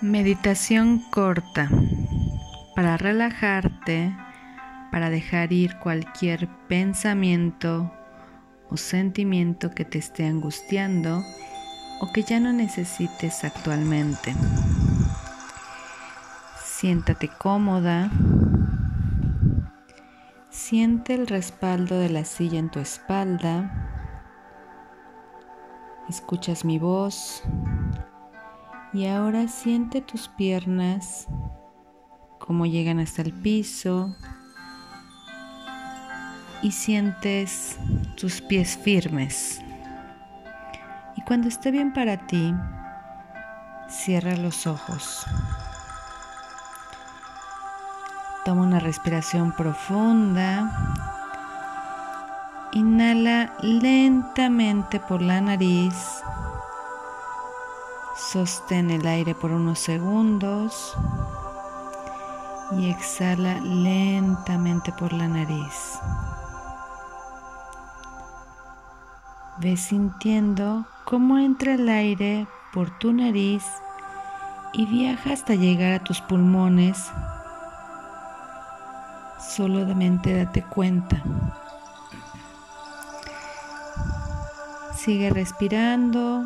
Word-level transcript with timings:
Meditación 0.00 1.00
corta 1.10 1.68
para 2.76 2.96
relajarte, 2.96 4.16
para 4.92 5.10
dejar 5.10 5.52
ir 5.52 5.76
cualquier 5.80 6.48
pensamiento 6.68 7.92
o 8.70 8.76
sentimiento 8.76 9.72
que 9.72 9.84
te 9.84 9.98
esté 9.98 10.24
angustiando 10.24 11.24
o 12.00 12.12
que 12.12 12.22
ya 12.22 12.38
no 12.38 12.52
necesites 12.52 13.42
actualmente. 13.42 14.36
Siéntate 16.64 17.26
cómoda. 17.26 18.08
Siente 20.48 21.14
el 21.14 21.26
respaldo 21.26 21.98
de 21.98 22.10
la 22.10 22.24
silla 22.24 22.60
en 22.60 22.70
tu 22.70 22.78
espalda. 22.78 23.68
Escuchas 26.08 26.64
mi 26.64 26.78
voz 26.78 27.42
y 28.92 29.06
ahora 29.06 29.48
siente 29.48 30.00
tus 30.00 30.28
piernas 30.28 31.26
como 32.38 32.64
llegan 32.64 32.98
hasta 32.98 33.22
el 33.22 33.32
piso 33.32 34.16
y 36.62 36.72
sientes 36.72 37.78
tus 38.16 38.40
pies 38.40 38.76
firmes. 38.76 39.60
Y 41.16 41.22
cuando 41.22 41.48
esté 41.48 41.70
bien 41.70 41.92
para 41.92 42.26
ti, 42.26 42.54
cierra 43.88 44.36
los 44.36 44.66
ojos. 44.66 45.26
Toma 48.44 48.62
una 48.62 48.80
respiración 48.80 49.52
profunda. 49.52 50.72
Inhala 52.72 53.52
lentamente 53.62 55.00
por 55.00 55.20
la 55.20 55.40
nariz 55.40 56.22
Sostén 58.18 58.90
el 58.90 59.06
aire 59.06 59.34
por 59.34 59.52
unos 59.52 59.78
segundos 59.78 60.94
y 62.76 62.90
exhala 62.90 63.60
lentamente 63.60 64.92
por 64.92 65.12
la 65.12 65.28
nariz. 65.28 66.00
Ve 69.60 69.76
sintiendo 69.76 70.84
cómo 71.04 71.38
entra 71.38 71.74
el 71.74 71.88
aire 71.88 72.48
por 72.72 72.90
tu 72.98 73.12
nariz 73.12 73.64
y 74.72 74.84
viaja 74.86 75.32
hasta 75.32 75.54
llegar 75.54 75.92
a 75.92 76.04
tus 76.04 76.20
pulmones. 76.20 77.10
Solamente 79.38 80.44
date 80.44 80.64
cuenta. 80.64 81.22
Sigue 84.96 85.30
respirando 85.30 86.44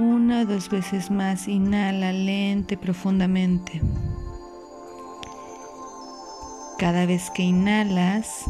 una 0.00 0.40
o 0.40 0.46
dos 0.46 0.70
veces 0.70 1.10
más, 1.10 1.46
inhala 1.46 2.12
lente 2.12 2.78
profundamente. 2.78 3.82
Cada 6.78 7.04
vez 7.04 7.30
que 7.30 7.42
inhalas, 7.42 8.44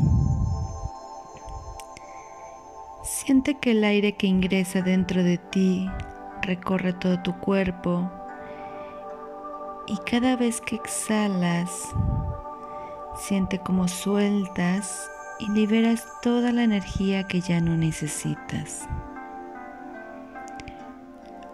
siente 3.02 3.58
que 3.58 3.72
el 3.72 3.82
aire 3.82 4.16
que 4.16 4.28
ingresa 4.28 4.80
dentro 4.82 5.24
de 5.24 5.38
ti 5.38 5.90
recorre 6.42 6.92
todo 6.92 7.20
tu 7.20 7.36
cuerpo 7.40 8.08
y 9.88 9.96
cada 10.08 10.36
vez 10.36 10.60
que 10.60 10.76
exhalas, 10.76 11.88
siente 13.16 13.58
como 13.58 13.88
sueltas 13.88 15.10
y 15.40 15.50
liberas 15.50 16.06
toda 16.22 16.52
la 16.52 16.62
energía 16.62 17.26
que 17.26 17.40
ya 17.40 17.60
no 17.60 17.76
necesitas. 17.76 18.86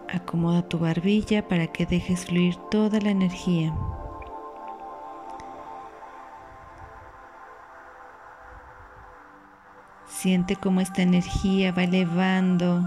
Acomoda 0.09 0.61
tu 0.61 0.79
barbilla 0.79 1.47
para 1.47 1.67
que 1.67 1.85
dejes 1.85 2.25
fluir 2.25 2.55
toda 2.71 2.99
la 3.01 3.09
energía. 3.09 3.73
Siente 10.07 10.55
cómo 10.55 10.79
esta 10.79 11.01
energía 11.01 11.73
va 11.73 11.83
elevando 11.83 12.83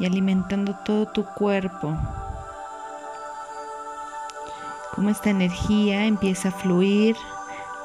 y 0.00 0.06
alimentando 0.06 0.74
todo 0.84 1.06
tu 1.12 1.24
cuerpo. 1.24 1.96
Cómo 4.94 5.10
esta 5.10 5.30
energía 5.30 6.06
empieza 6.06 6.48
a 6.48 6.52
fluir 6.52 7.16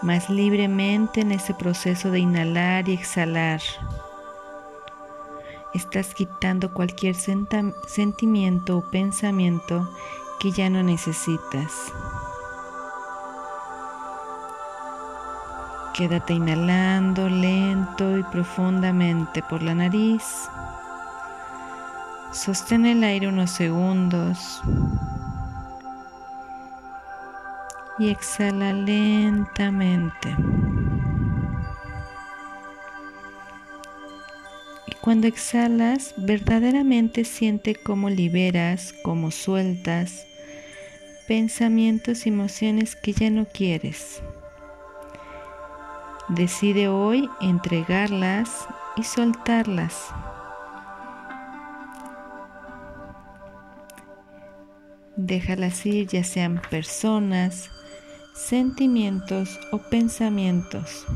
más 0.01 0.29
libremente 0.29 1.21
en 1.21 1.31
ese 1.31 1.53
proceso 1.53 2.09
de 2.09 2.19
inhalar 2.19 2.89
y 2.89 2.93
exhalar. 2.93 3.61
Estás 5.73 6.15
quitando 6.15 6.73
cualquier 6.73 7.15
sentimiento 7.15 8.77
o 8.77 8.81
pensamiento 8.89 9.87
que 10.39 10.51
ya 10.51 10.67
no 10.69 10.81
necesitas. 10.81 11.91
Quédate 15.93 16.33
inhalando 16.33 17.29
lento 17.29 18.17
y 18.17 18.23
profundamente 18.23 19.43
por 19.43 19.61
la 19.61 19.75
nariz. 19.75 20.49
Sostén 22.31 22.85
el 22.85 23.03
aire 23.03 23.27
unos 23.27 23.51
segundos. 23.51 24.61
Y 27.99 28.09
exhala 28.09 28.73
lentamente. 28.73 30.35
Cuando 35.09 35.25
exhalas, 35.25 36.13
verdaderamente 36.17 37.25
siente 37.25 37.73
cómo 37.73 38.11
liberas, 38.11 38.93
cómo 39.01 39.31
sueltas 39.31 40.27
pensamientos 41.27 42.27
y 42.27 42.29
emociones 42.29 42.95
que 42.95 43.13
ya 43.13 43.31
no 43.31 43.47
quieres. 43.47 44.21
Decide 46.27 46.89
hoy 46.89 47.27
entregarlas 47.41 48.67
y 48.97 49.03
soltarlas. 49.03 50.09
Déjalas 55.15 55.87
ir 55.87 56.05
ya 56.05 56.23
sean 56.23 56.61
personas, 56.69 57.71
sentimientos 58.35 59.59
o 59.71 59.79
pensamientos. 59.79 61.07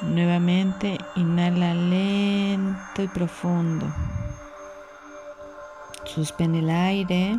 Nuevamente 0.00 0.96
inhala 1.16 1.74
lento 1.74 3.02
y 3.02 3.08
profundo. 3.08 3.86
Suspende 6.04 6.60
el 6.60 6.70
aire. 6.70 7.36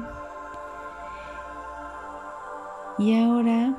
Y 2.97 3.17
ahora 3.17 3.73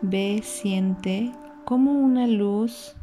ve, 0.00 0.42
siente 0.44 1.32
cómo 1.64 1.90
una 1.90 2.28
luz 2.28 2.94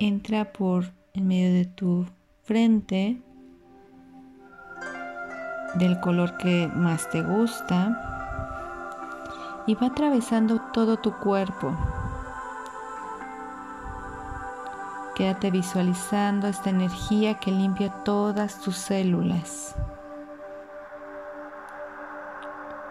entra 0.00 0.52
por 0.52 0.86
en 1.14 1.28
medio 1.28 1.54
de 1.54 1.64
tu 1.64 2.06
frente 2.42 3.22
del 5.76 6.00
color 6.00 6.36
que 6.38 6.68
más 6.74 7.08
te 7.10 7.22
gusta 7.22 8.02
y 9.68 9.76
va 9.76 9.86
atravesando 9.88 10.60
todo 10.72 10.96
tu 10.96 11.12
cuerpo 11.12 11.72
Quédate 15.16 15.50
visualizando 15.50 16.46
esta 16.46 16.68
energía 16.68 17.40
que 17.40 17.50
limpia 17.50 17.90
todas 18.04 18.60
tus 18.60 18.76
células. 18.76 19.74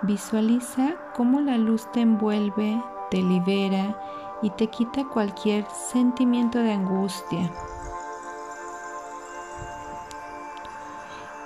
Visualiza 0.01 0.95
cómo 1.15 1.39
la 1.39 1.55
luz 1.59 1.87
te 1.91 2.01
envuelve, 2.01 2.81
te 3.11 3.21
libera 3.21 3.95
y 4.41 4.49
te 4.49 4.67
quita 4.71 5.05
cualquier 5.05 5.67
sentimiento 5.69 6.57
de 6.57 6.73
angustia. 6.73 7.51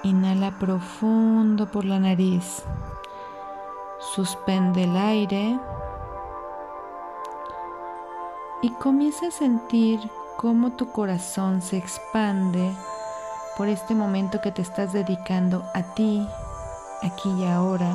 Inhala 0.03 0.57
profundo 0.59 1.69
por 1.69 1.83
la 1.83 1.99
nariz. 1.99 2.63
Suspende 3.99 4.85
el 4.85 4.95
aire 4.95 5.59
y 8.61 8.69
comienza 8.75 9.27
a 9.27 9.31
sentir 9.31 9.99
cómo 10.39 10.71
tu 10.71 10.93
corazón 10.93 11.61
se 11.61 11.75
expande 11.75 12.71
por 13.57 13.67
este 13.67 13.93
momento 13.93 14.39
que 14.39 14.53
te 14.53 14.61
estás 14.61 14.93
dedicando 14.93 15.65
a 15.73 15.83
ti, 15.83 16.25
aquí 17.03 17.29
y 17.29 17.45
ahora, 17.45 17.93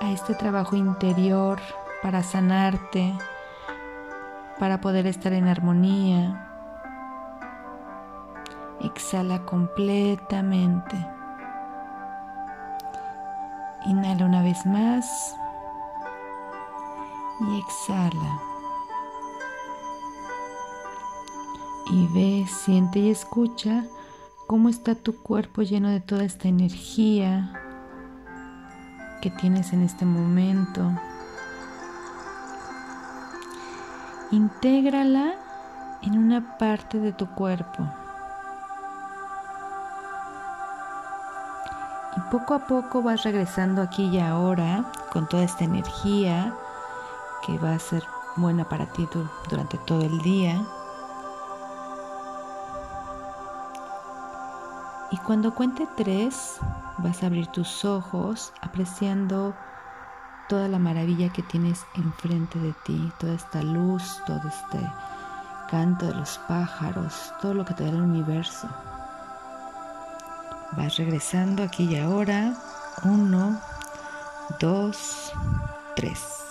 a 0.00 0.10
este 0.10 0.34
trabajo 0.34 0.74
interior 0.74 1.60
para 2.02 2.24
sanarte, 2.24 3.16
para 4.58 4.80
poder 4.80 5.06
estar 5.06 5.32
en 5.32 5.46
armonía. 5.46 6.50
Exhala 8.80 9.44
completamente. 9.44 10.96
Inhala 13.86 14.24
una 14.26 14.42
vez 14.42 14.66
más 14.66 15.36
y 17.42 17.60
exhala. 17.60 18.53
Y 21.90 22.06
ve, 22.08 22.46
siente 22.48 22.98
y 22.98 23.10
escucha 23.10 23.84
cómo 24.46 24.68
está 24.68 24.94
tu 24.94 25.16
cuerpo 25.22 25.62
lleno 25.62 25.88
de 25.88 26.00
toda 26.00 26.24
esta 26.24 26.48
energía 26.48 27.52
que 29.20 29.30
tienes 29.30 29.72
en 29.72 29.82
este 29.82 30.04
momento. 30.04 30.90
Intégrala 34.30 35.34
en 36.02 36.18
una 36.18 36.58
parte 36.58 36.98
de 36.98 37.12
tu 37.12 37.26
cuerpo. 37.30 37.86
Y 42.16 42.20
poco 42.30 42.54
a 42.54 42.66
poco 42.66 43.02
vas 43.02 43.22
regresando 43.24 43.82
aquí 43.82 44.04
y 44.04 44.20
ahora 44.20 44.90
con 45.12 45.28
toda 45.28 45.44
esta 45.44 45.64
energía 45.64 46.54
que 47.46 47.58
va 47.58 47.74
a 47.74 47.78
ser 47.78 48.04
buena 48.36 48.68
para 48.68 48.86
ti 48.86 49.08
durante 49.48 49.78
todo 49.78 50.02
el 50.02 50.20
día. 50.22 50.60
Y 55.14 55.16
cuando 55.18 55.54
cuente 55.54 55.86
tres, 55.96 56.56
vas 56.98 57.22
a 57.22 57.26
abrir 57.26 57.46
tus 57.46 57.84
ojos 57.84 58.52
apreciando 58.62 59.54
toda 60.48 60.66
la 60.66 60.80
maravilla 60.80 61.32
que 61.32 61.44
tienes 61.44 61.86
enfrente 61.94 62.58
de 62.58 62.74
ti, 62.84 63.12
toda 63.20 63.34
esta 63.34 63.62
luz, 63.62 64.20
todo 64.26 64.40
este 64.48 64.80
canto 65.70 66.06
de 66.06 66.14
los 66.14 66.38
pájaros, 66.48 67.32
todo 67.40 67.54
lo 67.54 67.64
que 67.64 67.74
te 67.74 67.84
da 67.84 67.90
el 67.90 68.02
universo. 68.02 68.68
Vas 70.72 70.96
regresando 70.96 71.62
aquí 71.62 71.84
y 71.84 71.96
ahora. 71.96 72.52
Uno, 73.04 73.56
dos, 74.58 75.32
tres. 75.94 76.43